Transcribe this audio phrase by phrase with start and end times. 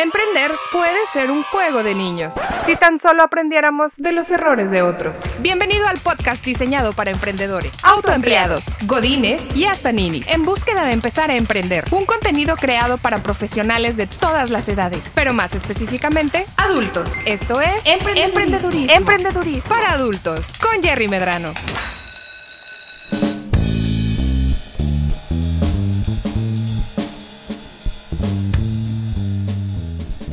[0.00, 2.32] Emprender puede ser un juego de niños,
[2.64, 5.14] si tan solo aprendiéramos de los errores de otros.
[5.40, 11.30] Bienvenido al podcast diseñado para emprendedores, autoempleados, godines y hasta ninis, en búsqueda de empezar
[11.30, 11.84] a emprender.
[11.90, 17.10] Un contenido creado para profesionales de todas las edades, pero más específicamente, adultos.
[17.26, 18.94] Esto es Emprendedurismo.
[18.94, 19.68] Emprendedurismo.
[19.68, 21.52] Para adultos, con Jerry Medrano.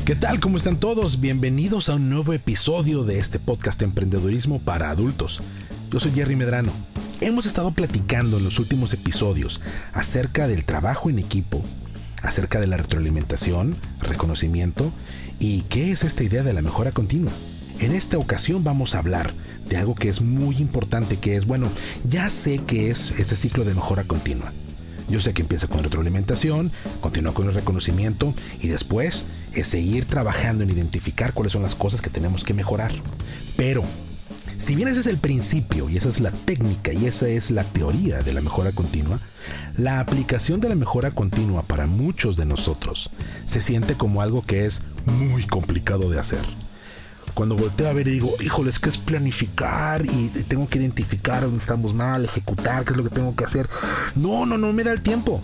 [0.08, 0.39] ¿Qué tal?
[0.39, 1.20] ¿Cómo están todos?
[1.20, 5.42] Bienvenidos a un nuevo episodio de este podcast Emprendedurismo para adultos.
[5.92, 6.71] Yo soy Jerry Medrano.
[7.20, 9.60] Hemos estado platicando en los últimos episodios
[9.92, 11.62] acerca del trabajo en equipo,
[12.24, 14.93] acerca de la retroalimentación, reconocimiento
[15.39, 17.34] y qué es esta idea de la mejora continua.
[17.82, 19.34] En esta ocasión vamos a hablar
[19.68, 21.70] de algo que es muy importante, que es, bueno,
[22.06, 24.54] ya sé que es este ciclo de mejora continua.
[25.10, 30.64] Yo sé que empieza con retroalimentación, continúa con el reconocimiento y después es seguir trabajando
[30.64, 32.92] en identificar cuáles son las cosas que tenemos que mejorar.
[33.56, 33.84] Pero,
[34.58, 37.64] si bien ese es el principio y esa es la técnica y esa es la
[37.64, 39.20] teoría de la mejora continua,
[39.78, 43.09] la aplicación de la mejora continua para muchos de nosotros
[43.46, 46.42] se siente como algo que es muy complicado de hacer
[47.38, 51.44] cuando volteo a ver y digo, híjole, es que es planificar y tengo que identificar
[51.44, 53.70] dónde estamos mal, ejecutar, qué es lo que tengo que hacer.
[54.16, 55.40] No, no, no me da el tiempo.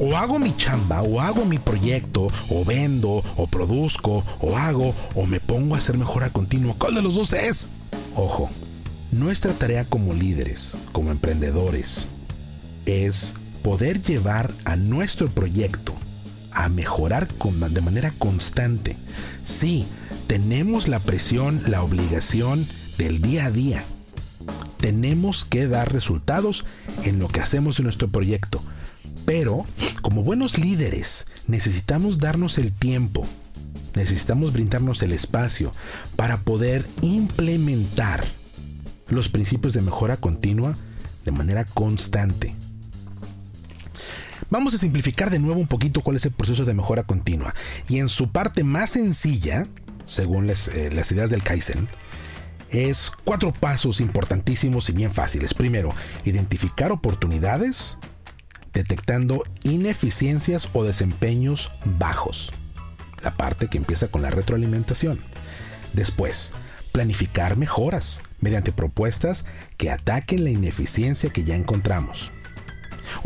[0.00, 5.24] O hago mi chamba, o hago mi proyecto, o vendo, o produzco, o hago, o
[5.24, 6.74] me pongo a hacer mejora continua.
[6.76, 7.68] ¿Cuál de los dos es?
[8.16, 8.50] Ojo,
[9.12, 12.08] nuestra tarea como líderes, como emprendedores,
[12.86, 15.94] es poder llevar a nuestro proyecto
[16.56, 18.96] a mejorar de manera constante.
[19.42, 19.86] Sí,
[20.26, 23.84] tenemos la presión, la obligación del día a día.
[24.80, 26.64] Tenemos que dar resultados
[27.04, 28.62] en lo que hacemos en nuestro proyecto.
[29.26, 29.66] Pero,
[30.00, 33.26] como buenos líderes, necesitamos darnos el tiempo,
[33.94, 35.72] necesitamos brindarnos el espacio
[36.16, 38.24] para poder implementar
[39.08, 40.74] los principios de mejora continua
[41.24, 42.54] de manera constante.
[44.48, 47.54] Vamos a simplificar de nuevo un poquito cuál es el proceso de mejora continua.
[47.88, 49.66] Y en su parte más sencilla,
[50.04, 51.88] según eh, las, ideas del Kaizen,
[52.70, 55.54] es cuatro pasos importantísimos y bien fáciles.
[55.54, 55.92] Primero,
[56.24, 57.98] identificar oportunidades
[58.72, 62.52] detectando ineficiencias o desempeños bajos.
[63.22, 65.20] La parte que empieza con la retroalimentación.
[65.92, 66.52] Después,
[66.92, 69.44] planificar mejoras mediante propuestas
[69.76, 72.32] que ataquen la ineficiencia que ya encontramos.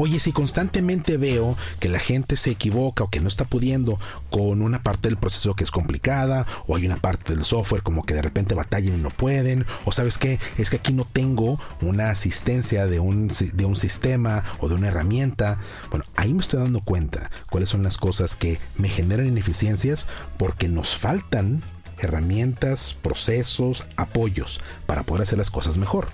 [0.02, 4.00] Oye, si constantemente veo que la gente se equivoca o que no está pudiendo
[4.30, 8.06] con una parte del proceso que es complicada, o hay una parte del software como
[8.06, 11.60] que de repente batallan y no pueden, o sabes qué, es que aquí no tengo
[11.82, 15.58] una asistencia de un, de un sistema o de una herramienta.
[15.90, 20.66] Bueno, ahí me estoy dando cuenta cuáles son las cosas que me generan ineficiencias porque
[20.68, 21.62] nos faltan
[21.98, 26.08] herramientas, procesos, apoyos para poder hacer las cosas mejor.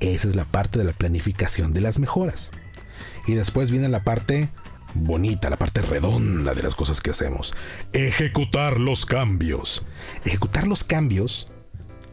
[0.00, 2.50] Esa es la parte de la planificación de las mejoras.
[3.28, 4.48] Y después viene la parte
[4.94, 7.54] bonita, la parte redonda de las cosas que hacemos.
[7.92, 9.84] Ejecutar los cambios.
[10.24, 11.48] Ejecutar los cambios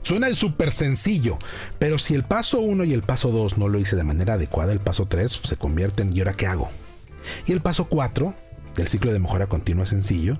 [0.01, 1.39] suena súper sencillo,
[1.79, 4.73] pero si el paso 1 y el paso 2 no lo hice de manera adecuada,
[4.73, 6.69] el paso 3 se convierte en ¿y ahora qué hago?
[7.47, 8.35] Y el paso 4
[8.75, 10.37] del ciclo de mejora continua sencillo,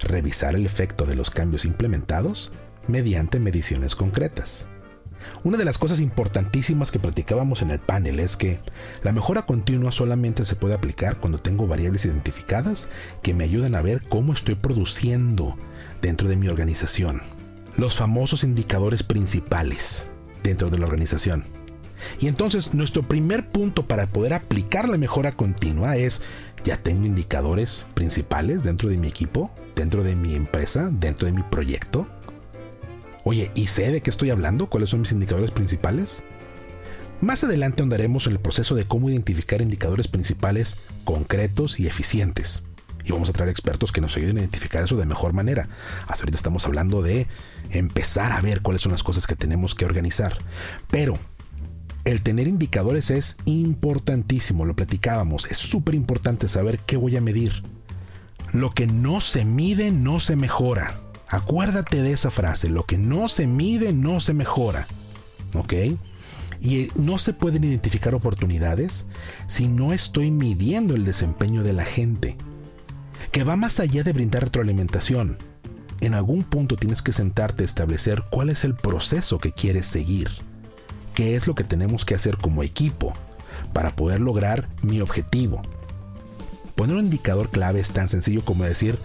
[0.00, 2.50] revisar el efecto de los cambios implementados
[2.88, 4.68] mediante mediciones concretas.
[5.44, 8.60] Una de las cosas importantísimas que platicábamos en el panel es que
[9.02, 12.88] la mejora continua solamente se puede aplicar cuando tengo variables identificadas
[13.22, 15.56] que me ayudan a ver cómo estoy produciendo
[16.02, 17.22] dentro de mi organización.
[17.76, 20.08] Los famosos indicadores principales
[20.42, 21.44] dentro de la organización.
[22.20, 26.22] Y entonces nuestro primer punto para poder aplicar la mejora continua es,
[26.64, 31.42] ya tengo indicadores principales dentro de mi equipo, dentro de mi empresa, dentro de mi
[31.42, 32.06] proyecto.
[33.28, 34.68] Oye, ¿y sé de qué estoy hablando?
[34.68, 36.22] ¿Cuáles son mis indicadores principales?
[37.20, 42.62] Más adelante andaremos en el proceso de cómo identificar indicadores principales concretos y eficientes.
[43.04, 45.68] Y vamos a traer expertos que nos ayuden a identificar eso de mejor manera.
[46.06, 47.26] Hasta ahorita estamos hablando de
[47.70, 50.38] empezar a ver cuáles son las cosas que tenemos que organizar.
[50.88, 51.18] Pero
[52.04, 57.64] el tener indicadores es importantísimo, lo platicábamos, es súper importante saber qué voy a medir.
[58.52, 61.00] Lo que no se mide no se mejora.
[61.28, 64.86] Acuérdate de esa frase, lo que no se mide no se mejora.
[65.54, 65.72] ¿Ok?
[66.60, 69.06] Y no se pueden identificar oportunidades
[69.46, 72.36] si no estoy midiendo el desempeño de la gente.
[73.32, 75.38] Que va más allá de brindar retroalimentación.
[76.00, 80.30] En algún punto tienes que sentarte a establecer cuál es el proceso que quieres seguir.
[81.14, 83.12] ¿Qué es lo que tenemos que hacer como equipo
[83.72, 85.62] para poder lograr mi objetivo?
[86.74, 88.98] Poner un indicador clave es tan sencillo como decir,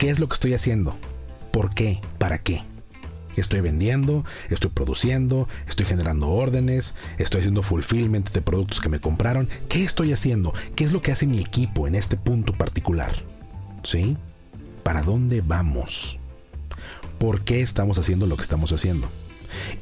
[0.00, 0.96] ¿Qué es lo que estoy haciendo?
[1.50, 2.00] ¿Por qué?
[2.18, 2.62] ¿Para qué?
[3.36, 9.48] Estoy vendiendo, estoy produciendo, estoy generando órdenes, estoy haciendo fulfillment de productos que me compraron.
[9.68, 10.52] ¿Qué estoy haciendo?
[10.74, 13.12] ¿Qué es lo que hace mi equipo en este punto particular?
[13.82, 14.16] ¿Sí?
[14.82, 16.18] ¿Para dónde vamos?
[17.18, 19.08] ¿Por qué estamos haciendo lo que estamos haciendo?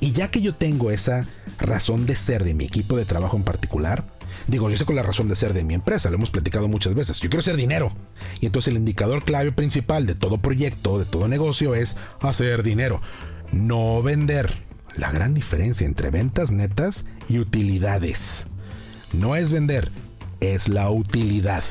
[0.01, 1.27] Y ya que yo tengo esa
[1.59, 4.05] razón de ser de mi equipo de trabajo en particular,
[4.49, 6.95] digo, yo sé con la razón de ser de mi empresa, lo hemos platicado muchas
[6.95, 7.93] veces, yo quiero hacer dinero.
[8.41, 13.01] Y entonces el indicador clave principal de todo proyecto, de todo negocio es hacer dinero
[13.53, 14.53] no vender.
[14.97, 18.47] La gran diferencia entre ventas netas y utilidades.
[19.13, 19.91] No es vender,
[20.41, 21.63] es la utilidad.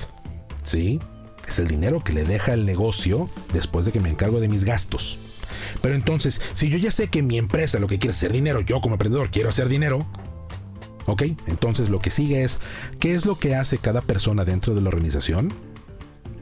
[0.64, 1.00] ¿Sí?
[1.48, 4.64] Es el dinero que le deja el negocio después de que me encargo de mis
[4.64, 5.20] gastos.
[5.82, 8.62] Pero entonces, si yo ya sé que mi empresa lo que quiere es hacer dinero,
[8.62, 10.06] yo como emprendedor quiero hacer dinero,
[11.08, 11.24] ¿ok?
[11.48, 12.60] Entonces lo que sigue es,
[13.00, 15.52] ¿qué es lo que hace cada persona dentro de la organización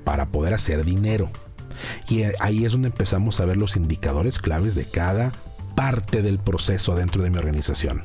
[0.04, 1.32] para poder hacer dinero?
[2.10, 5.32] Y ahí es donde empezamos a ver los indicadores claves de cada
[5.76, 8.04] parte del proceso dentro de mi organización.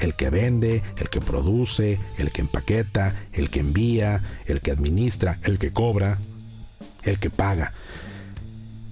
[0.00, 5.40] El que vende, el que produce, el que empaqueta, el que envía, el que administra,
[5.42, 6.18] el que cobra,
[7.02, 7.72] el que paga.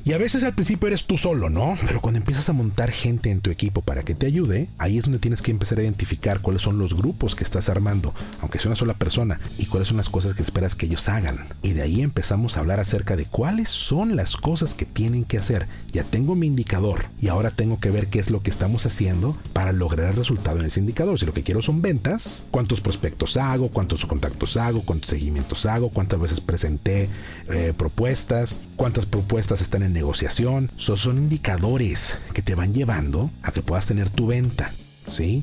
[0.07, 1.77] Y a veces al principio eres tú solo, ¿no?
[1.85, 5.03] Pero cuando empiezas a montar gente en tu equipo para que te ayude, ahí es
[5.03, 8.69] donde tienes que empezar a identificar cuáles son los grupos que estás armando, aunque sea
[8.69, 11.49] una sola persona, y cuáles son las cosas que esperas que ellos hagan.
[11.61, 15.39] Y de ahí empezamos a hablar acerca de cuáles son las cosas que tienen que
[15.39, 15.67] hacer.
[15.91, 19.37] Ya tengo mi indicador y ahora tengo que ver qué es lo que estamos haciendo
[19.55, 21.19] para lograr el resultado en ese indicador.
[21.19, 25.91] Si lo que quiero son ventas, cuántos prospectos hago, cuántos contactos hago, cuántos seguimientos hago,
[25.91, 27.09] cuántas veces presenté
[27.49, 30.71] eh, propuestas, cuántas propuestas están en negociación.
[30.77, 34.73] son indicadores que te van llevando a que puedas tener tu venta.
[35.09, 35.43] ¿Sí?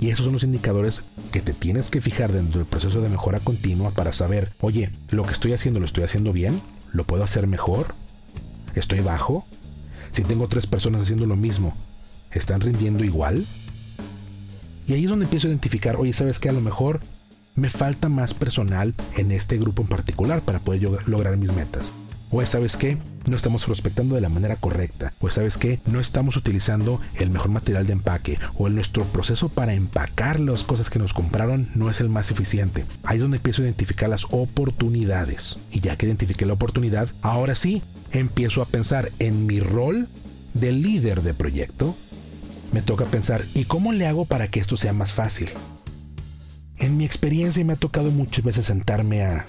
[0.00, 1.02] Y esos son los indicadores
[1.32, 5.24] que te tienes que fijar dentro del proceso de mejora continua para saber, oye, lo
[5.24, 6.60] que estoy haciendo lo estoy haciendo bien,
[6.92, 7.94] lo puedo hacer mejor,
[8.74, 9.46] estoy bajo.
[10.10, 11.74] Si tengo tres personas haciendo lo mismo,
[12.30, 13.44] ¿están rindiendo igual?
[14.86, 16.48] Y ahí es donde empiezo a identificar, oye, ¿sabes qué?
[16.48, 17.00] A lo mejor
[17.56, 21.92] me falta más personal en este grupo en particular para poder lograr mis metas.
[22.30, 25.12] O sabes qué, no estamos prospectando de la manera correcta.
[25.20, 28.38] O sabes qué, no estamos utilizando el mejor material de empaque.
[28.56, 32.84] O nuestro proceso para empacar las cosas que nos compraron no es el más eficiente.
[33.02, 35.58] Ahí es donde empiezo a identificar las oportunidades.
[35.70, 37.82] Y ya que identifiqué la oportunidad, ahora sí
[38.12, 40.08] empiezo a pensar en mi rol
[40.54, 41.96] de líder de proyecto.
[42.72, 45.48] Me toca pensar, ¿y cómo le hago para que esto sea más fácil?
[46.76, 49.46] En mi experiencia me ha tocado muchas veces sentarme a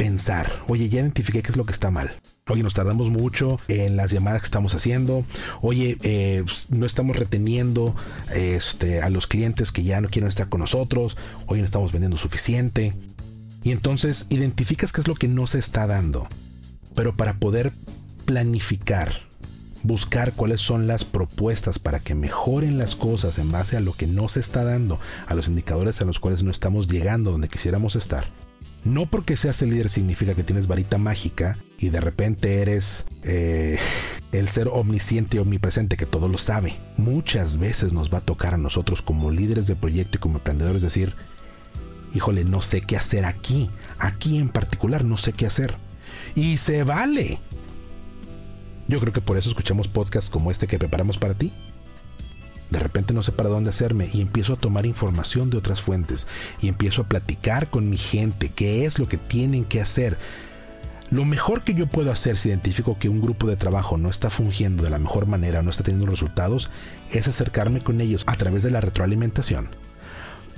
[0.00, 2.18] pensar, oye, ya identifiqué qué es lo que está mal.
[2.48, 5.26] Oye, nos tardamos mucho en las llamadas que estamos haciendo.
[5.60, 7.94] Oye, eh, no estamos reteniendo
[8.34, 11.18] este, a los clientes que ya no quieren estar con nosotros.
[11.48, 12.94] Oye, no estamos vendiendo suficiente.
[13.62, 16.26] Y entonces identificas qué es lo que no se está dando.
[16.94, 17.70] Pero para poder
[18.24, 19.12] planificar,
[19.82, 24.06] buscar cuáles son las propuestas para que mejoren las cosas en base a lo que
[24.06, 27.96] no se está dando, a los indicadores a los cuales no estamos llegando donde quisiéramos
[27.96, 28.24] estar
[28.84, 33.78] no porque seas el líder significa que tienes varita mágica y de repente eres eh,
[34.32, 36.74] el ser omnisciente y omnipresente que todo lo sabe.
[36.96, 40.82] Muchas veces nos va a tocar a nosotros como líderes de proyecto y como emprendedores
[40.82, 41.14] decir,
[42.14, 43.70] híjole, no sé qué hacer aquí.
[43.98, 45.76] Aquí en particular no sé qué hacer.
[46.34, 47.38] Y se vale.
[48.88, 51.52] Yo creo que por eso escuchamos podcasts como este que preparamos para ti
[52.70, 56.26] de repente no sé para dónde hacerme y empiezo a tomar información de otras fuentes
[56.60, 60.16] y empiezo a platicar con mi gente qué es lo que tienen que hacer.
[61.10, 64.30] Lo mejor que yo puedo hacer si identifico que un grupo de trabajo no está
[64.30, 66.70] fungiendo de la mejor manera, no está teniendo resultados,
[67.10, 69.68] es acercarme con ellos a través de la retroalimentación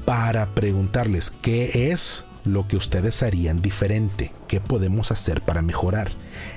[0.05, 6.11] para preguntarles qué es lo que ustedes harían diferente, qué podemos hacer para mejorar.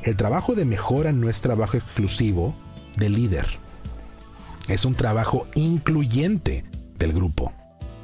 [0.04, 2.54] El trabajo de mejora no es trabajo exclusivo
[2.98, 3.65] del líder
[4.68, 6.66] es un trabajo incluyente
[6.98, 7.54] del grupo.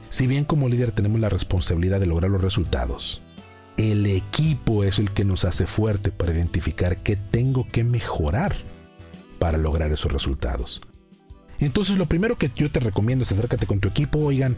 [0.10, 3.22] Si bien como líder tenemos la responsabilidad de lograr los resultados,
[3.78, 8.54] el equipo es el que nos hace fuerte para identificar qué tengo que mejorar
[9.40, 10.82] para lograr esos resultados.
[11.60, 14.58] Entonces lo primero que yo te recomiendo es acércate con tu equipo, oigan,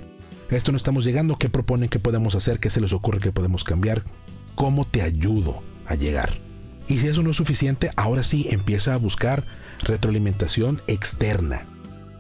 [0.50, 2.60] esto no estamos llegando, ¿qué proponen que podemos hacer?
[2.60, 4.04] ¿Qué se les ocurre que podemos cambiar?
[4.56, 6.40] ¿Cómo te ayudo a llegar?
[6.88, 9.46] Y si eso no es suficiente, ahora sí empieza a buscar
[9.84, 11.66] retroalimentación externa.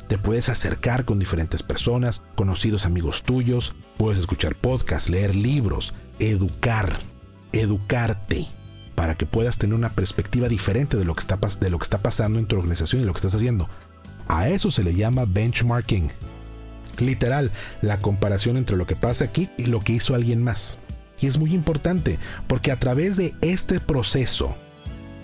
[0.07, 6.99] Te puedes acercar con diferentes personas, conocidos amigos tuyos, puedes escuchar podcasts, leer libros, educar,
[7.51, 8.47] educarte
[8.95, 12.01] para que puedas tener una perspectiva diferente de lo que está, de lo que está
[12.01, 13.69] pasando en tu organización y lo que estás haciendo.
[14.27, 16.11] A eso se le llama benchmarking.
[16.99, 20.79] Literal, la comparación entre lo que pasa aquí y lo que hizo alguien más.
[21.19, 24.55] Y es muy importante porque a través de este proceso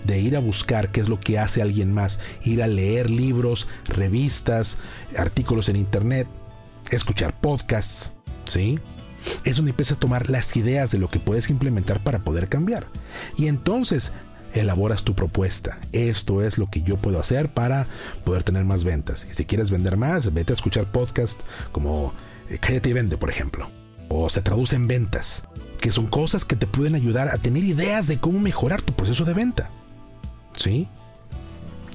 [0.04, 3.68] de ir a buscar qué es lo que hace alguien más, ir a leer libros,
[3.84, 4.78] revistas,
[5.16, 6.26] artículos en internet,
[6.90, 8.14] escuchar podcasts,
[8.46, 8.78] ¿sí?
[9.44, 12.86] Es donde empieza a tomar las ideas de lo que puedes implementar para poder cambiar.
[13.36, 14.12] Y entonces
[14.54, 15.78] elaboras tu propuesta.
[15.92, 17.86] Esto es lo que yo puedo hacer para
[18.24, 19.26] poder tener más ventas.
[19.30, 22.12] Y si quieres vender más, vete a escuchar podcasts como
[22.48, 23.68] eh, Cállate y Vende, por ejemplo.
[24.08, 25.44] O se traduce en ventas,
[25.80, 29.24] que son cosas que te pueden ayudar a tener ideas de cómo mejorar tu proceso
[29.24, 29.70] de venta.
[30.60, 30.88] ¿Sí?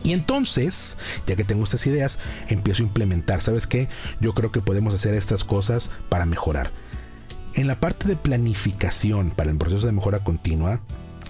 [0.04, 3.42] Y entonces, ya que tengo estas ideas, empiezo a implementar.
[3.42, 3.90] ¿Sabes qué?
[4.20, 6.72] Yo creo que podemos hacer estas cosas para mejorar.
[7.56, 10.82] En la parte de planificación para el proceso de mejora continua,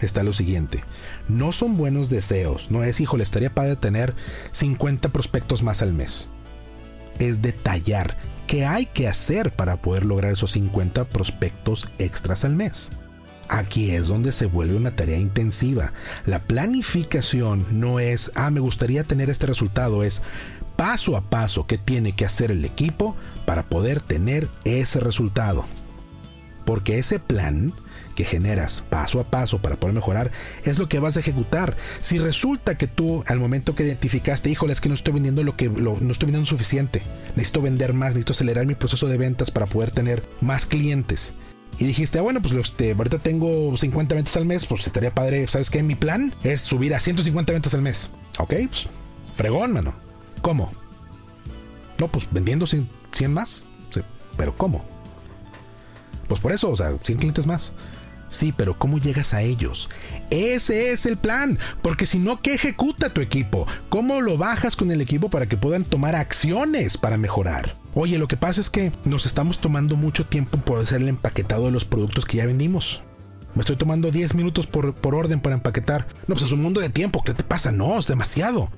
[0.01, 0.83] está lo siguiente.
[1.27, 2.71] No son buenos deseos.
[2.71, 4.13] No es, híjole, estaría padre tener
[4.51, 6.29] 50 prospectos más al mes.
[7.19, 12.91] Es detallar qué hay que hacer para poder lograr esos 50 prospectos extras al mes.
[13.47, 15.93] Aquí es donde se vuelve una tarea intensiva.
[16.25, 20.23] La planificación no es, ah, me gustaría tener este resultado, es
[20.75, 25.65] paso a paso qué tiene que hacer el equipo para poder tener ese resultado.
[26.65, 27.73] Porque ese plan
[28.15, 30.31] que generas paso a paso para poder mejorar
[30.63, 31.75] es lo que vas a ejecutar.
[32.01, 35.55] Si resulta que tú al momento que identificaste, híjole, es que no estoy vendiendo lo
[35.55, 37.03] que no estoy vendiendo suficiente,
[37.35, 41.35] necesito vender más, necesito acelerar mi proceso de ventas para poder tener más clientes.
[41.77, 45.45] Y dijiste, ah, bueno, pues este, ahorita tengo 50 ventas al mes, pues estaría padre,
[45.47, 45.83] ¿sabes qué?
[45.83, 48.11] Mi plan es subir a 150 ventas al mes.
[48.37, 48.87] Ok, pues
[49.35, 49.93] fregón, mano.
[50.41, 50.71] ¿Cómo?
[51.99, 52.87] No, pues vendiendo 100,
[53.29, 53.63] más.
[54.37, 54.85] pero ¿cómo?
[56.27, 57.73] Pues por eso, o sea, 100 clientes más.
[58.27, 59.89] Sí, pero ¿cómo llegas a ellos?
[60.29, 63.67] Ese es el plan, porque si no, ¿qué ejecuta tu equipo?
[63.89, 67.75] ¿Cómo lo bajas con el equipo para que puedan tomar acciones para mejorar?
[67.97, 71.65] Oye, lo que pasa es que nos estamos tomando mucho tiempo por hacer el empaquetado
[71.65, 73.01] de los productos que ya vendimos.
[73.53, 76.05] Me estoy tomando 10 minutos por, orden para empaquetar.
[76.27, 77.23] No, pues es un mundo de tiempo.
[77.23, 77.71] ¿Qué te pasa?
[77.71, 78.69] No, es demasiado.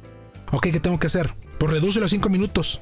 [0.51, 1.33] Ok, ¿qué tengo que hacer?
[1.57, 2.79] Pues reduce los 5 minutos.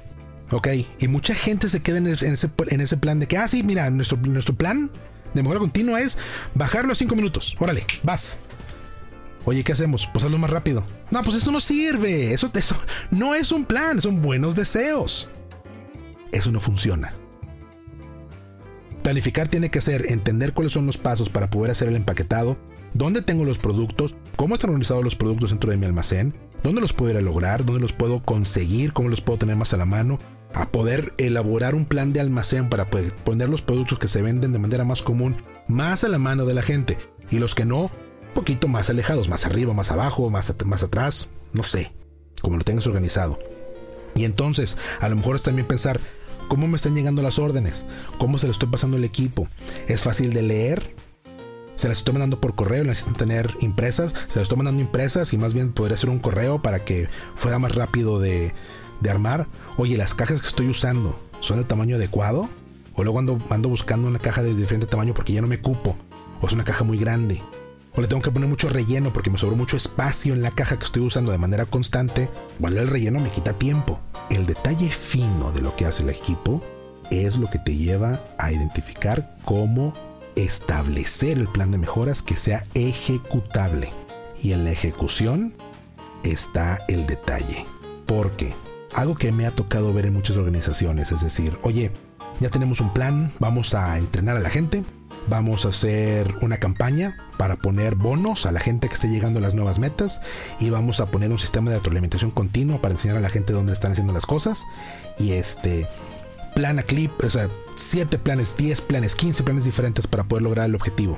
[0.52, 0.68] Ok,
[1.00, 3.90] y mucha gente se queda en ese, en ese, plan de que, ah, sí, mira,
[3.90, 4.92] nuestro, nuestro plan
[5.34, 6.18] de mejora continua es
[6.54, 7.56] bajarlo a 5 minutos.
[7.60, 8.40] Órale, vas.
[9.46, 10.10] Oye, ¿qué hacemos?
[10.12, 10.84] Pues hazlo más rápido.
[11.12, 12.34] No, pues eso no sirve.
[12.34, 12.76] Eso, eso
[13.10, 15.30] no es un plan, son buenos deseos.
[16.32, 17.14] Eso no funciona.
[19.04, 22.58] Planificar tiene que ser entender cuáles son los pasos para poder hacer el empaquetado,
[22.94, 26.94] dónde tengo los productos, cómo están organizados los productos dentro de mi almacén, dónde los
[26.94, 29.86] puedo ir a lograr, dónde los puedo conseguir, cómo los puedo tener más a la
[29.86, 30.20] mano,
[30.56, 34.60] a poder elaborar un plan de almacén para poner los productos que se venden de
[34.60, 35.36] manera más común
[35.68, 36.98] más a la mano de la gente
[37.30, 41.30] y los que no, un poquito más alejados, más arriba, más abajo, más, más atrás,
[41.54, 41.94] no sé,
[42.42, 43.38] como lo tengas organizado.
[44.16, 46.00] Y entonces, a lo mejor es también pensar,
[46.48, 47.86] ¿cómo me están llegando las órdenes?
[48.18, 49.48] ¿Cómo se lo estoy pasando al equipo?
[49.88, 50.96] ¿Es fácil de leer?
[51.76, 55.38] se las estoy mandando por correo, necesitan tener impresas, se las estoy mandando impresas y
[55.38, 58.54] más bien podría ser un correo para que fuera más rápido de,
[59.02, 62.50] de armar, oye, las cajas que estoy usando son del tamaño adecuado,
[62.94, 65.98] o luego ando, ando buscando una caja de diferente tamaño porque ya no me cupo,
[66.42, 67.42] o es una caja muy grande,
[67.96, 70.78] o le tengo que poner mucho relleno porque me sobró mucho espacio en la caja
[70.78, 74.00] que estoy usando de manera constante, bueno, el relleno me quita tiempo.
[74.30, 76.62] El detalle fino de lo que hace el equipo
[77.12, 79.94] es lo que te lleva a identificar cómo
[80.36, 83.92] establecer el plan de mejoras que sea ejecutable.
[84.42, 85.54] Y en la ejecución
[86.24, 87.66] está el detalle.
[88.06, 88.54] Porque
[88.94, 91.92] algo que me ha tocado ver en muchas organizaciones, es decir, oye,
[92.40, 94.84] ya tenemos un plan, vamos a entrenar a la gente,
[95.28, 99.42] vamos a hacer una campaña para poner bonos a la gente que esté llegando a
[99.42, 100.22] las nuevas metas
[100.60, 103.74] y vamos a poner un sistema de retroalimentación continua para enseñar a la gente dónde
[103.74, 104.66] están haciendo las cosas
[105.18, 105.88] y este
[106.56, 110.68] plan a clip, o sea, 7 planes, 10 planes, 15 planes diferentes para poder lograr
[110.68, 111.18] el objetivo.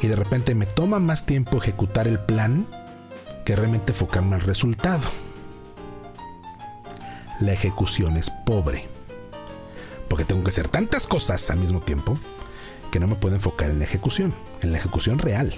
[0.00, 2.66] Y de repente me toma más tiempo ejecutar el plan
[3.44, 5.02] que realmente enfocarme al resultado
[7.42, 8.86] la ejecución es pobre.
[10.08, 12.18] Porque tengo que hacer tantas cosas al mismo tiempo
[12.92, 15.52] que no me puedo enfocar en la ejecución, en la ejecución real.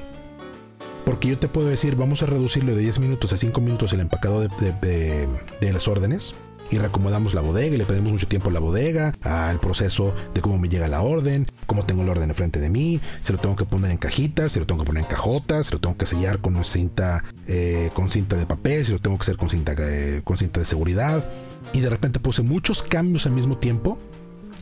[1.04, 4.00] Porque yo te puedo decir, vamos a reducirlo de 10 minutos a 5 minutos el
[4.00, 5.28] empacado de,
[5.60, 6.34] las órdenes
[6.70, 10.40] y reacomodamos la bodega y le pedimos mucho tiempo a la bodega, al proceso de
[10.40, 13.54] cómo me llega la orden, cómo tengo el orden enfrente de mí, se lo tengo
[13.54, 16.06] que poner en cajitas, se lo tengo que poner en cajotas, se lo tengo que
[16.06, 19.74] sellar con cinta, eh, con cinta de papel, se lo tengo que hacer con cinta,
[19.76, 21.28] eh, con cinta de seguridad
[21.74, 23.98] y de repente puse muchos cambios al mismo tiempo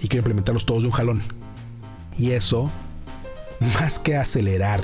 [0.00, 1.22] y quiero implementarlos todos de un jalón.
[2.18, 2.70] Y eso,
[3.78, 4.80] más que acelerar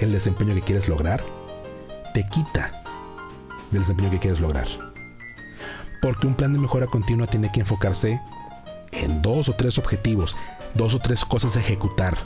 [0.00, 1.24] el desempeño que quieres lograr,
[2.14, 2.82] te quita
[3.70, 4.66] del desempeño que quieres lograr.
[6.00, 8.20] Porque un plan de mejora continua tiene que enfocarse
[8.92, 10.36] en dos o tres objetivos,
[10.74, 12.16] dos o tres cosas a ejecutar.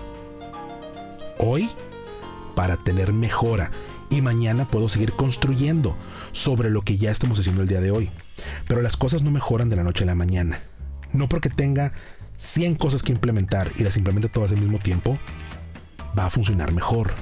[1.38, 1.70] Hoy,
[2.54, 3.70] para tener mejora
[4.10, 5.96] y mañana puedo seguir construyendo
[6.32, 8.10] sobre lo que ya estamos haciendo el día de hoy.
[8.68, 10.60] Pero las cosas no mejoran de la noche a la mañana.
[11.12, 11.92] No porque tenga
[12.36, 15.18] 100 cosas que implementar y las implemente todas al mismo tiempo,
[16.18, 17.14] va a funcionar mejor.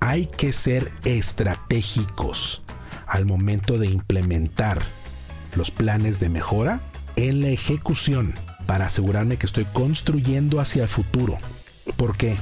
[0.00, 2.62] Hay que ser estratégicos
[3.06, 4.82] al momento de implementar
[5.54, 6.80] los planes de mejora
[7.16, 8.34] en la ejecución
[8.66, 11.38] para asegurarme que estoy construyendo hacia el futuro.
[11.96, 12.36] ¿Por qué?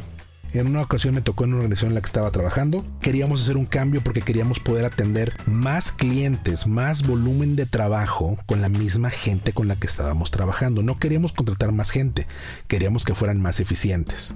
[0.53, 2.85] En una ocasión me tocó en una organización en la que estaba trabajando.
[3.01, 8.61] Queríamos hacer un cambio porque queríamos poder atender más clientes, más volumen de trabajo con
[8.61, 10.83] la misma gente con la que estábamos trabajando.
[10.83, 12.27] No queríamos contratar más gente,
[12.69, 14.35] queríamos que fueran más eficientes.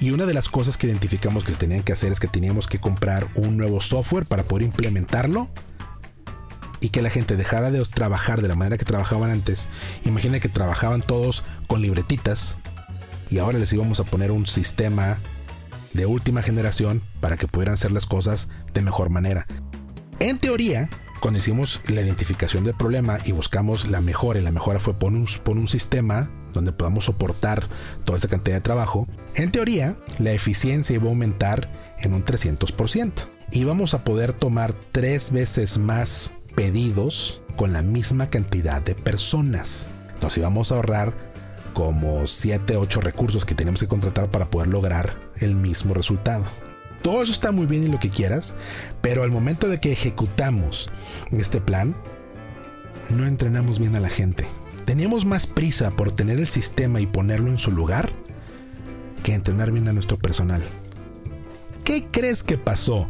[0.00, 2.66] Y una de las cosas que identificamos que se tenían que hacer es que teníamos
[2.66, 5.48] que comprar un nuevo software para poder implementarlo
[6.80, 9.68] y que la gente dejara de trabajar de la manera que trabajaban antes.
[10.04, 12.58] Imagina que trabajaban todos con libretitas
[13.32, 15.18] y ahora les íbamos a poner un sistema
[15.94, 19.46] de última generación para que pudieran hacer las cosas de mejor manera.
[20.20, 24.80] En teoría, cuando hicimos la identificación del problema y buscamos la mejora, y la mejora
[24.80, 27.64] fue por un, un sistema donde podamos soportar
[28.04, 31.70] toda esta cantidad de trabajo, en teoría la eficiencia iba a aumentar
[32.00, 33.12] en un 300%.
[33.50, 39.90] Y vamos a poder tomar tres veces más pedidos con la misma cantidad de personas.
[40.20, 41.31] Nos íbamos a ahorrar
[41.72, 46.44] como 7, 8 recursos que tenemos que contratar para poder lograr el mismo resultado.
[47.02, 48.54] Todo eso está muy bien y lo que quieras,
[49.00, 50.88] pero al momento de que ejecutamos
[51.32, 51.96] este plan,
[53.08, 54.46] no entrenamos bien a la gente.
[54.84, 58.10] Teníamos más prisa por tener el sistema y ponerlo en su lugar
[59.22, 60.62] que entrenar bien a nuestro personal.
[61.84, 63.08] ¿Qué crees que pasó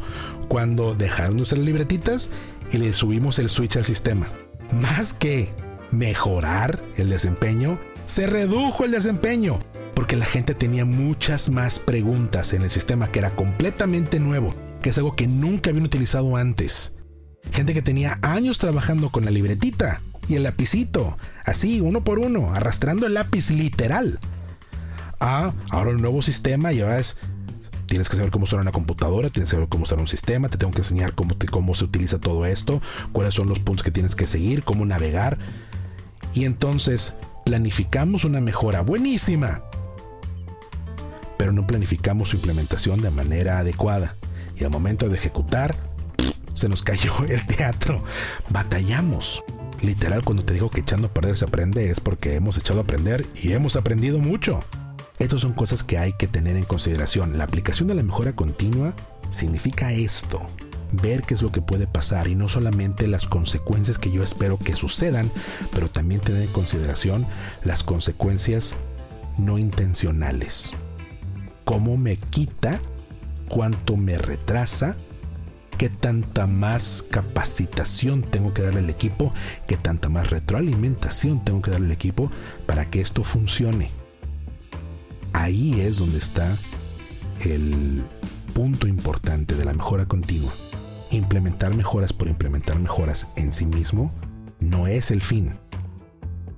[0.48, 2.30] cuando dejaron de usar libretitas
[2.72, 4.26] y le subimos el switch al sistema?
[4.72, 5.50] Más que
[5.90, 7.78] mejorar el desempeño,
[8.12, 9.58] se redujo el desempeño
[9.94, 14.90] porque la gente tenía muchas más preguntas en el sistema que era completamente nuevo, que
[14.90, 16.94] es algo que nunca habían utilizado antes.
[17.52, 22.52] Gente que tenía años trabajando con la libretita y el lapicito, así, uno por uno,
[22.52, 24.20] arrastrando el lápiz literal.
[25.18, 27.16] Ah, ahora un nuevo sistema y ahora es
[27.86, 30.58] tienes que saber cómo usar una computadora, tienes que saber cómo usar un sistema, te
[30.58, 32.82] tengo que enseñar cómo, cómo se utiliza todo esto,
[33.12, 35.38] cuáles son los puntos que tienes que seguir, cómo navegar.
[36.34, 39.62] Y entonces planificamos una mejora buenísima,
[41.36, 44.16] pero no planificamos su implementación de manera adecuada.
[44.56, 45.74] Y al momento de ejecutar,
[46.54, 48.02] se nos cayó el teatro.
[48.50, 49.42] Batallamos.
[49.80, 52.82] Literal, cuando te digo que echando a perder se aprende, es porque hemos echado a
[52.84, 54.62] aprender y hemos aprendido mucho.
[55.18, 57.36] Estas son cosas que hay que tener en consideración.
[57.36, 58.94] La aplicación de la mejora continua
[59.30, 60.46] significa esto
[60.92, 64.58] ver qué es lo que puede pasar y no solamente las consecuencias que yo espero
[64.58, 65.30] que sucedan,
[65.72, 67.26] pero también tener en consideración
[67.64, 68.76] las consecuencias
[69.38, 70.72] no intencionales.
[71.64, 72.80] ¿Cómo me quita?
[73.48, 74.96] ¿Cuánto me retrasa?
[75.78, 79.32] ¿Qué tanta más capacitación tengo que darle al equipo?
[79.66, 82.30] ¿Qué tanta más retroalimentación tengo que darle al equipo
[82.66, 83.90] para que esto funcione?
[85.32, 86.56] Ahí es donde está
[87.40, 88.04] el
[88.52, 90.52] punto importante de la mejora continua
[91.16, 94.12] implementar mejoras por implementar mejoras en sí mismo
[94.60, 95.52] no es el fin.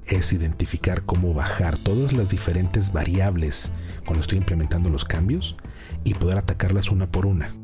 [0.06, 3.72] Es identificar cómo bajar todas las diferentes variables
[4.04, 5.56] cuando estoy implementando los cambios
[6.04, 7.54] y poder atacarlas una por una.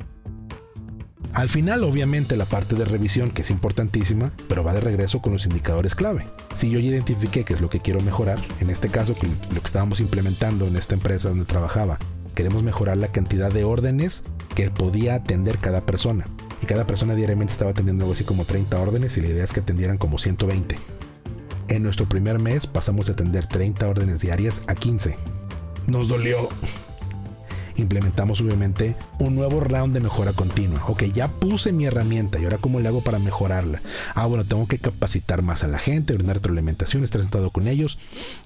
[1.33, 5.33] Al final, obviamente, la parte de revisión, que es importantísima, pero va de regreso con
[5.33, 6.27] los indicadores clave.
[6.55, 9.15] Si yo ya identifiqué qué es lo que quiero mejorar, en este caso,
[9.55, 11.99] lo que estábamos implementando en esta empresa donde trabajaba,
[12.35, 14.25] queremos mejorar la cantidad de órdenes
[14.57, 16.27] que podía atender cada persona
[16.63, 19.53] y cada persona diariamente estaba atendiendo algo así como 30 órdenes y la idea es
[19.53, 20.77] que atendieran como 120.
[21.69, 25.17] En nuestro primer mes pasamos de atender 30 órdenes diarias a 15.
[25.87, 26.49] Nos dolió.
[27.77, 30.85] Implementamos obviamente un nuevo round de mejora continua.
[30.89, 33.81] Ok, ya puse mi herramienta y ahora cómo le hago para mejorarla.
[34.15, 37.99] Ah, bueno, tengo que capacitar más a la gente, brindar retroalimentación, estar sentado con ellos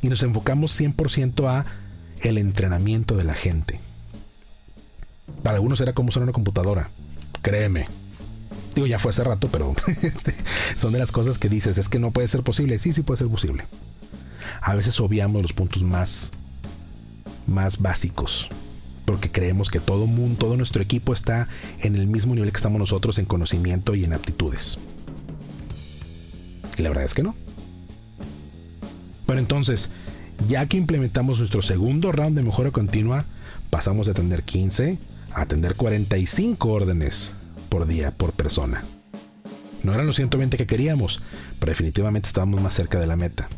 [0.03, 1.67] y nos enfocamos 100% a
[2.21, 3.81] el entrenamiento de la gente.
[5.43, 6.91] Para algunos era como usar una computadora,
[7.43, 7.87] créeme.
[8.75, 10.35] Digo, ya fue hace rato, pero este,
[10.77, 12.79] son de las cosas que dices, es que no puede ser posible.
[12.79, 13.67] Sí, sí puede ser posible.
[14.61, 16.33] A veces obviamos los puntos más,
[17.47, 18.49] más básicos,
[19.05, 21.49] porque creemos que todo mundo, todo nuestro equipo está
[21.81, 24.79] en el mismo nivel que estamos nosotros en conocimiento y en aptitudes.
[26.77, 27.37] Y la verdad es que no.
[29.27, 29.91] Pero entonces,
[30.49, 33.25] ya que implementamos nuestro segundo round de mejora continua,
[33.71, 34.99] pasamos de tener 15
[35.33, 37.35] a atender 45 órdenes
[37.75, 38.85] por día por persona.
[39.83, 41.21] No eran los 120 que queríamos,
[41.59, 43.49] pero definitivamente estábamos más cerca de la meta.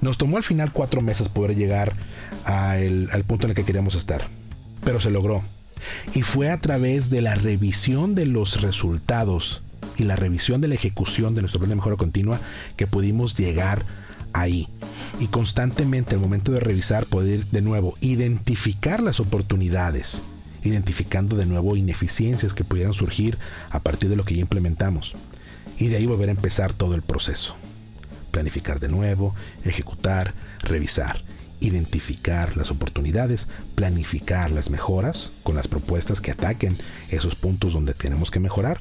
[0.00, 1.92] Nos tomó al final cuatro meses poder llegar
[2.44, 4.28] al punto en el que queríamos estar,
[4.84, 5.42] pero se logró.
[6.14, 9.64] Y fue a través de la revisión de los resultados
[9.96, 12.38] y la revisión de la ejecución de nuestro plan de mejora continua
[12.76, 13.84] que pudimos llegar
[14.34, 14.68] ahí.
[15.18, 20.22] Y constantemente al momento de revisar poder de nuevo identificar las oportunidades,
[20.64, 23.38] identificando de nuevo ineficiencias que pudieran surgir
[23.70, 25.14] a partir de lo que ya implementamos.
[25.78, 27.54] Y de ahí volver a empezar todo el proceso.
[28.32, 31.22] Planificar de nuevo, ejecutar, revisar
[31.60, 36.76] identificar las oportunidades, planificar las mejoras con las propuestas que ataquen
[37.10, 38.80] esos puntos donde tenemos que mejorar,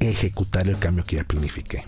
[0.00, 1.84] ejecutar el cambio que ya planifiqué.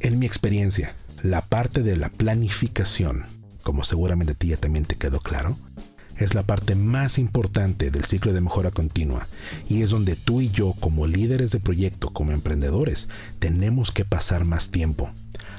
[0.00, 3.26] En mi experiencia, la parte de la planificación,
[3.62, 5.56] como seguramente a ti ya también te quedó claro,
[6.18, 9.28] es la parte más importante del ciclo de mejora continua
[9.68, 14.44] y es donde tú y yo como líderes de proyecto, como emprendedores, tenemos que pasar
[14.44, 15.10] más tiempo.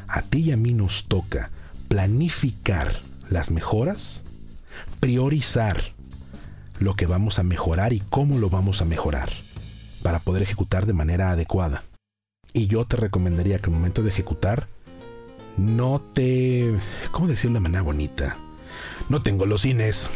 [0.07, 1.49] A ti y a mí nos toca
[1.87, 4.23] planificar las mejoras,
[4.99, 5.81] priorizar
[6.79, 9.29] lo que vamos a mejorar y cómo lo vamos a mejorar
[10.03, 11.83] para poder ejecutar de manera adecuada.
[12.53, 14.67] Y yo te recomendaría que al momento de ejecutar
[15.57, 16.73] no te...
[17.11, 18.37] ¿Cómo decirlo de manera bonita?
[19.07, 20.09] No tengo los cines.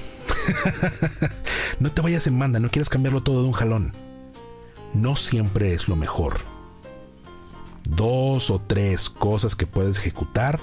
[1.80, 3.94] no te vayas en banda, no quieres cambiarlo todo de un jalón.
[4.94, 6.38] No siempre es lo mejor.
[7.90, 10.60] Dos o tres cosas que puedes ejecutar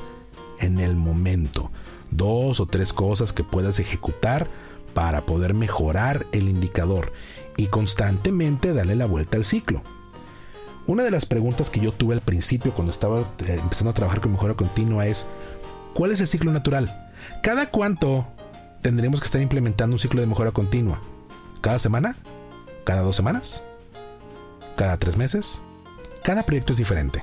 [0.61, 1.71] en el momento
[2.11, 4.49] dos o tres cosas que puedas ejecutar
[4.95, 7.12] para poder mejorar el indicador
[7.57, 9.83] y constantemente darle la vuelta al ciclo.
[10.87, 14.21] Una de las preguntas que yo tuve al principio cuando estaba eh, empezando a trabajar
[14.21, 15.27] con mejora continua es,
[15.95, 17.11] ¿cuál es el ciclo natural?
[17.43, 18.27] ¿Cada cuánto
[18.83, 21.01] tendremos que estar implementando un ciclo de mejora continua?
[21.61, 22.16] ¿Cada semana?
[22.85, 23.62] ¿Cada dos semanas?
[24.77, 25.62] ¿Cada tres meses?
[26.23, 27.23] Cada proyecto es diferente,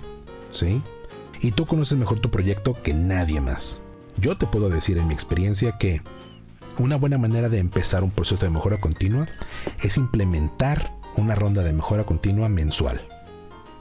[0.52, 0.82] ¿sí?
[1.42, 3.82] Y tú conoces mejor tu proyecto que nadie más.
[4.18, 6.02] Yo te puedo decir en mi experiencia que
[6.80, 9.28] una buena manera de empezar un proceso de mejora continua
[9.82, 13.02] es implementar una ronda de mejora continua mensual.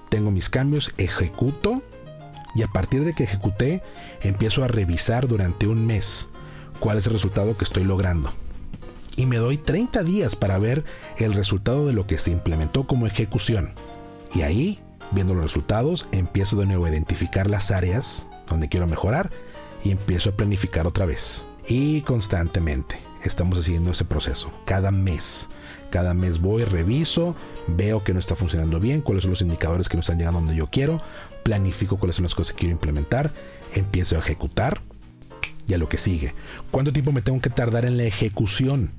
[0.09, 1.83] Tengo mis cambios, ejecuto
[2.55, 3.83] y a partir de que ejecuté
[4.23, 6.29] empiezo a revisar durante un mes
[6.77, 8.33] cuál es el resultado que estoy logrando.
[9.17, 10.85] Y me doy 30 días para ver
[11.17, 13.73] el resultado de lo que se implementó como ejecución.
[14.35, 14.79] Y ahí,
[15.11, 19.31] viendo los resultados, empiezo de nuevo a identificar las áreas donde quiero mejorar
[19.83, 21.47] y empiezo a planificar otra vez.
[21.67, 24.53] Y constantemente estamos haciendo ese proceso.
[24.65, 25.49] Cada mes.
[25.91, 27.37] Cada mes voy, reviso,
[27.69, 30.57] veo que no está funcionando bien, cuáles son los indicadores que no están llegando donde
[30.57, 30.99] yo quiero,
[31.45, 33.31] planifico cuáles son las cosas que quiero implementar,
[33.73, 34.83] empiezo a ejecutar
[35.67, 36.35] y a lo que sigue.
[36.71, 38.91] ¿Cuánto tiempo me tengo que tardar en la ejecución?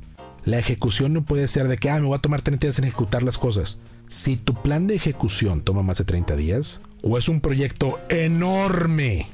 [0.46, 2.86] La ejecución no puede ser de que, ah, me voy a tomar 30 días en
[2.86, 3.80] ejecutar las cosas.
[4.08, 9.28] Si tu plan de ejecución toma más de 30 días, o es un proyecto enorme,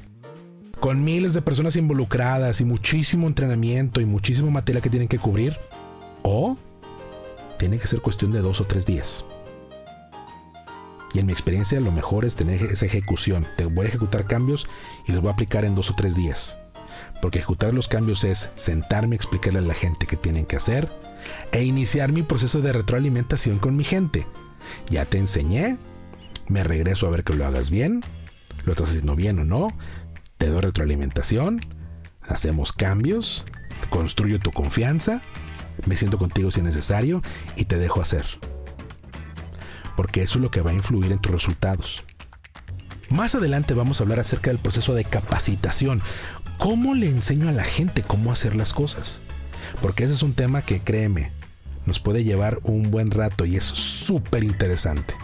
[0.80, 5.56] con miles de personas involucradas y muchísimo entrenamiento y muchísimo material que tienen que cubrir,
[6.22, 6.56] o
[7.58, 9.24] tiene que ser cuestión de dos o tres días.
[11.14, 13.46] Y en mi experiencia lo mejor es tener esa ejecución.
[13.56, 14.66] Te voy a ejecutar cambios
[15.06, 16.58] y los voy a aplicar en dos o tres días.
[17.20, 20.90] Porque ejecutar los cambios es sentarme, explicarle a la gente qué tienen que hacer
[21.52, 24.26] e iniciar mi proceso de retroalimentación con mi gente.
[24.90, 25.78] Ya te enseñé,
[26.48, 28.02] me regreso a ver que lo hagas bien,
[28.64, 29.68] lo estás haciendo bien o no,
[30.38, 31.60] te doy retroalimentación,
[32.22, 33.46] hacemos cambios,
[33.90, 35.22] construyo tu confianza,
[35.86, 37.22] me siento contigo si es necesario
[37.56, 38.24] y te dejo hacer.
[39.96, 42.04] Porque eso es lo que va a influir en tus resultados.
[43.10, 46.02] Más adelante vamos a hablar acerca del proceso de capacitación.
[46.58, 49.20] ¿Cómo le enseño a la gente cómo hacer las cosas?
[49.82, 51.32] Porque ese es un tema que, créeme,
[51.86, 55.14] nos puede llevar un buen rato y es súper interesante.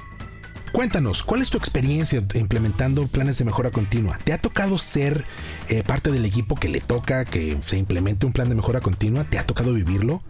[0.73, 4.19] Cuéntanos, ¿cuál es tu experiencia implementando planes de mejora continua?
[4.23, 5.25] ¿Te ha tocado ser
[5.69, 9.25] eh, parte del equipo que le toca que se implemente un plan de mejora continua?
[9.25, 10.23] ¿Te ha tocado vivirlo?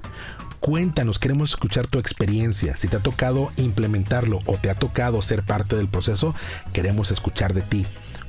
[0.60, 2.76] Cuéntanos, queremos escuchar tu experiencia.
[2.76, 6.34] Si te ha tocado implementarlo o te ha tocado ser parte del proceso,
[6.72, 7.86] queremos escuchar de ti.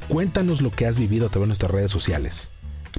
[0.09, 2.51] Cuéntanos lo que has vivido a través de nuestras redes sociales.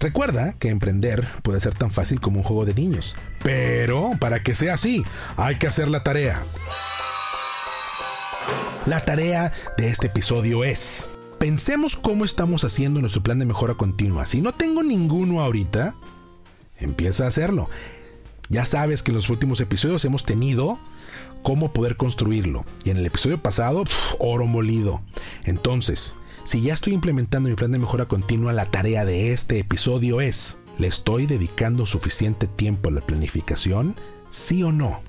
[0.02, 4.52] Recuerda que emprender puede ser tan fácil como un juego de niños, pero para que
[4.52, 5.04] sea así,
[5.36, 6.44] hay que hacer la tarea.
[8.84, 14.26] La tarea de este episodio es, pensemos cómo estamos haciendo nuestro plan de mejora continua.
[14.26, 15.94] Si no tengo ninguno ahorita,
[16.78, 17.70] empieza a hacerlo.
[18.48, 20.80] Ya sabes que en los últimos episodios hemos tenido
[21.44, 22.64] cómo poder construirlo.
[22.82, 23.84] Y en el episodio pasado,
[24.18, 25.00] oro molido.
[25.44, 30.20] Entonces, si ya estoy implementando mi plan de mejora continua, la tarea de este episodio
[30.20, 33.94] es, ¿le estoy dedicando suficiente tiempo a la planificación?
[34.30, 35.00] ¿Sí o no?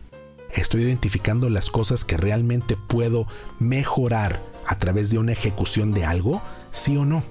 [0.55, 3.27] estoy identificando las cosas que realmente puedo
[3.59, 6.41] mejorar a través de una ejecución de algo,
[6.71, 7.23] sí o no.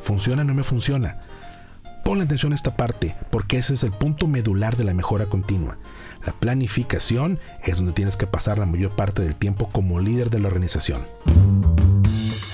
[0.00, 1.20] ¿Funciona o no me funciona?
[2.04, 5.78] Pon atención a esta parte, porque ese es el punto medular de la mejora continua.
[6.26, 10.40] La planificación es donde tienes que pasar la mayor parte del tiempo como líder de
[10.40, 11.02] la organización.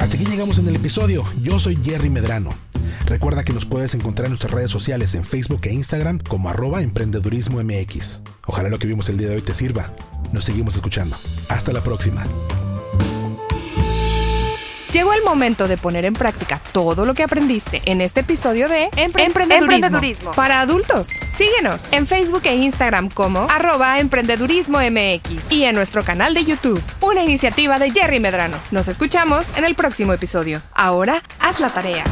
[0.08, 1.22] Hasta aquí llegamos en el episodio.
[1.42, 2.54] Yo soy Jerry Medrano.
[3.04, 6.80] Recuerda que nos puedes encontrar en nuestras redes sociales en Facebook e Instagram como arroba
[6.80, 8.22] emprendedurismo MX.
[8.46, 9.94] Ojalá lo que vimos el día de hoy te sirva.
[10.32, 11.18] Nos seguimos escuchando.
[11.50, 12.24] Hasta la próxima.
[14.92, 18.88] Llegó el momento de poner en práctica todo lo que aprendiste en este episodio de
[18.96, 21.08] Emprendedurismo, para adultos.
[21.36, 26.82] Síguenos en Facebook e Instagram como arroba emprendedurismo MX y en nuestro canal de YouTube,
[27.00, 28.56] una iniciativa de Jerry Medrano.
[28.70, 30.62] Nos escuchamos en el próximo episodio.
[30.72, 32.04] Ahora, haz la tarea.